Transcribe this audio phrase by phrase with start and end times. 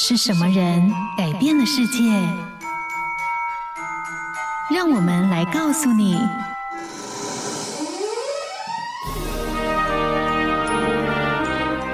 [0.00, 2.04] 是什么人改变了世界？
[4.72, 6.16] 让我们来告诉你：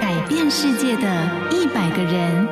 [0.03, 2.47] 改变世界的一百个人。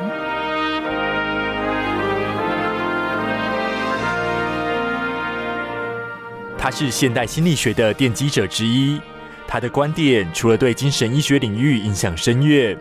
[6.57, 8.99] 他是现代心理学的奠基者之一。
[9.47, 12.75] 他的观点除了对精神医学领域影响深远，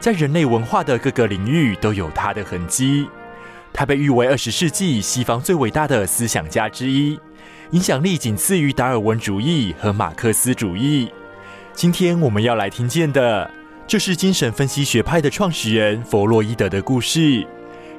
[0.00, 3.08] 在人类文化的各个领域都有他的痕迹。
[3.72, 7.18] 他被誉为二十世纪西方最伟大的思想家之一，
[7.70, 11.10] 影响力仅次于达尔文主义和马克思主义。
[11.74, 13.50] 今天我们要来听见的，
[13.86, 17.46] 就是精神分析学派的创始人弗洛伊德的故事，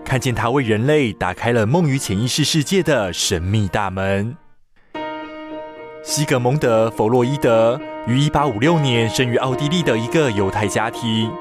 [0.04, 4.36] 看见他为人类打开了梦与潜意识世界的神秘大门。
[6.04, 11.31] 西格蒙德·弗洛伊德于一八五六年生于奥地利的一个犹太家庭，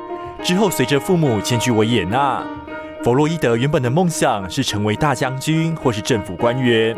[0.43, 2.43] 之后随着父母迁居维也纳。
[3.05, 6.97] 弗洛伊德原本的梦想是成为大将军或是政府官员，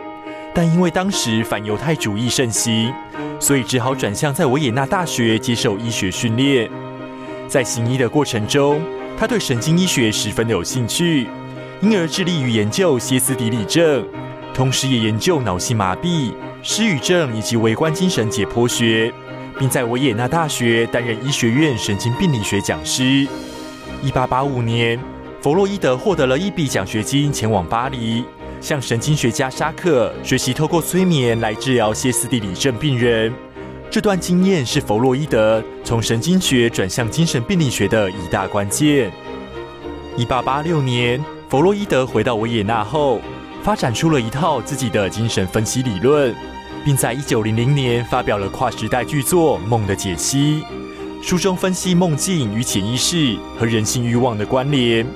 [0.54, 2.92] 但因为当时反犹太主义盛行，
[3.38, 6.70] 所以只好转向在维也纳大学接受医学训练。
[7.46, 8.80] 在行医的过程中，
[9.18, 11.28] 他对神经医学十分的有兴趣，
[11.80, 14.06] 因而致力于研究歇斯底里症，
[14.54, 16.32] 同时也研究脑性麻痹。
[16.62, 19.12] 失语症以及微观精神解剖学，
[19.58, 23.26] 并在维也纳大学担任医学院神经病理学讲师。
[24.02, 24.98] 一八八五年，
[25.42, 28.24] 弗洛伊德获得了一笔奖学金，前往巴黎，
[28.60, 33.32] 向神经学家沙克学习透过催眠来治疗歇斯底里症病人。
[33.90, 39.10] 这段经验是弗洛伊德从神经学转向精神病理学的一大关键。
[40.16, 43.20] 一八八六年，弗洛伊德回到维也纳后，
[43.62, 46.34] 发展出了一套自己的精神分析理论，
[46.84, 50.62] 并在一九零零年发表了跨时代巨作《梦的解析》。
[51.22, 55.06] 书中分析梦境与潜意识和人性欲望的关联。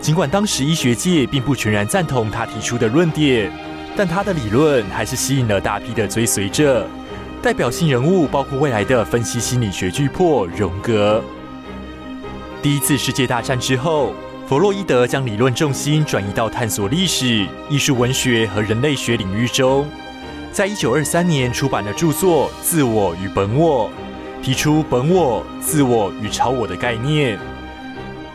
[0.00, 3.50] 尽管当时医学界并不全然赞同他提出的论点，
[3.96, 6.86] 但他的理论还是吸引了大批的追随者。
[7.42, 11.22] 代表性人物包括未来的分析心理学巨擘荣格。
[12.62, 14.12] 第一次世界大战之后，
[14.46, 19.88] 弗洛伊德将理论重心转移到探索历史、艺术、文学和人类学领域中，
[20.58, 23.88] 在一九二三年出版的著作《自我与本我》，
[24.44, 27.38] 提出本我、自我与超我的概念。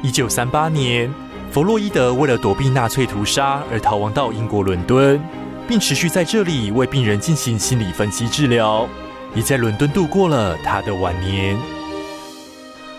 [0.01, 1.13] 一九三八年，
[1.51, 5.21] 弗洛伊德为了躲避纳粹屠杀而逃亡到英国伦敦，
[5.67, 8.87] 并持续在这里为病人进行心理分析治疗，
[9.35, 11.57] 也在伦敦度过了他的晚年。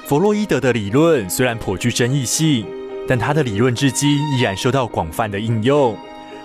[0.05, 2.67] 弗洛伊德的理论虽然颇具争议性。
[3.07, 5.95] 但他的理论至今依然受到广泛的应用，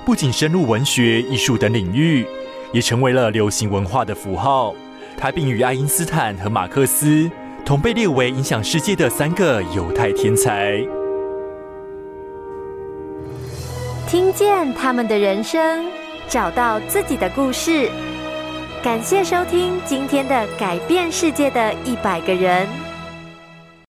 [0.05, 2.25] 不仅深入文学、艺术等领域，
[2.71, 4.73] 也成为了流行文化的符号。
[5.17, 7.29] 他并与爱因斯坦和马克思
[7.65, 10.79] 同被列为影响世界的三个犹太天才。
[14.07, 15.85] 听见他们的人生，
[16.27, 17.89] 找到自己的故事。
[18.81, 22.67] 感谢收听今天的改变世界的一百个人。